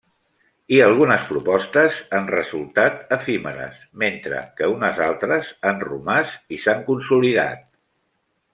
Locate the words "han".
2.19-2.29, 5.71-5.85